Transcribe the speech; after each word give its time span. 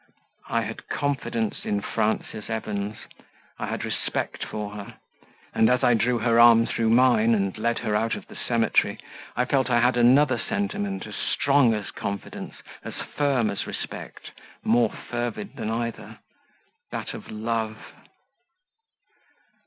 I 0.49 0.61
had 0.63 0.87
confidence 0.89 1.63
in 1.63 1.79
Frances 1.79 2.49
Evans; 2.49 2.97
I 3.59 3.67
had 3.67 3.85
respect 3.85 4.43
for 4.43 4.71
her, 4.71 4.95
and 5.53 5.69
as 5.69 5.83
I 5.83 5.93
drew 5.93 6.17
her 6.17 6.39
arm 6.39 6.65
through 6.65 6.89
mine, 6.89 7.35
and 7.35 7.55
led 7.55 7.77
her 7.77 7.95
out 7.95 8.15
of 8.15 8.25
the 8.25 8.35
cemetery, 8.35 8.97
I 9.35 9.45
felt 9.45 9.69
I 9.69 9.79
had 9.79 9.97
another 9.97 10.39
sentiment, 10.39 11.05
as 11.05 11.13
strong 11.15 11.75
as 11.75 11.91
confidence, 11.91 12.55
as 12.83 12.95
firm 12.95 13.51
as 13.51 13.67
respect, 13.67 14.31
more 14.63 14.89
fervid 14.89 15.55
than 15.55 15.69
either 15.69 16.17
that 16.89 17.13
of 17.13 17.29
love. 17.29 17.77